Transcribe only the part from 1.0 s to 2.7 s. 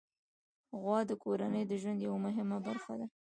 د کورنۍ د ژوند یوه مهمه